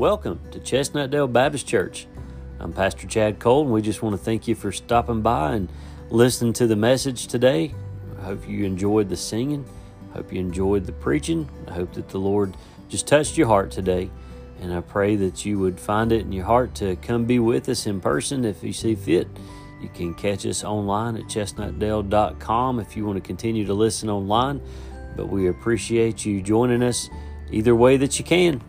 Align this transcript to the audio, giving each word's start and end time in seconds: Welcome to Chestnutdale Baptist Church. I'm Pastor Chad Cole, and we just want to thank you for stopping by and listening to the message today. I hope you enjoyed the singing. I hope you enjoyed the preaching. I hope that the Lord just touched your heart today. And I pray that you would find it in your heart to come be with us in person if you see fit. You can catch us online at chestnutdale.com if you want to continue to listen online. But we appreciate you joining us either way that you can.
Welcome 0.00 0.40
to 0.52 0.58
Chestnutdale 0.58 1.30
Baptist 1.30 1.66
Church. 1.66 2.06
I'm 2.58 2.72
Pastor 2.72 3.06
Chad 3.06 3.38
Cole, 3.38 3.64
and 3.64 3.70
we 3.70 3.82
just 3.82 4.00
want 4.00 4.16
to 4.16 4.18
thank 4.18 4.48
you 4.48 4.54
for 4.54 4.72
stopping 4.72 5.20
by 5.20 5.52
and 5.52 5.70
listening 6.08 6.54
to 6.54 6.66
the 6.66 6.74
message 6.74 7.26
today. 7.26 7.74
I 8.18 8.22
hope 8.22 8.48
you 8.48 8.64
enjoyed 8.64 9.10
the 9.10 9.16
singing. 9.18 9.62
I 10.10 10.16
hope 10.16 10.32
you 10.32 10.40
enjoyed 10.40 10.86
the 10.86 10.92
preaching. 10.92 11.50
I 11.68 11.74
hope 11.74 11.92
that 11.92 12.08
the 12.08 12.16
Lord 12.16 12.56
just 12.88 13.06
touched 13.06 13.36
your 13.36 13.48
heart 13.48 13.70
today. 13.70 14.10
And 14.62 14.72
I 14.72 14.80
pray 14.80 15.16
that 15.16 15.44
you 15.44 15.58
would 15.58 15.78
find 15.78 16.12
it 16.12 16.22
in 16.22 16.32
your 16.32 16.46
heart 16.46 16.74
to 16.76 16.96
come 16.96 17.26
be 17.26 17.38
with 17.38 17.68
us 17.68 17.86
in 17.86 18.00
person 18.00 18.46
if 18.46 18.64
you 18.64 18.72
see 18.72 18.94
fit. 18.94 19.28
You 19.82 19.90
can 19.90 20.14
catch 20.14 20.46
us 20.46 20.64
online 20.64 21.16
at 21.16 21.24
chestnutdale.com 21.24 22.80
if 22.80 22.96
you 22.96 23.04
want 23.04 23.16
to 23.18 23.20
continue 23.20 23.66
to 23.66 23.74
listen 23.74 24.08
online. 24.08 24.62
But 25.14 25.28
we 25.28 25.48
appreciate 25.48 26.24
you 26.24 26.40
joining 26.40 26.82
us 26.82 27.10
either 27.50 27.76
way 27.76 27.98
that 27.98 28.18
you 28.18 28.24
can. 28.24 28.62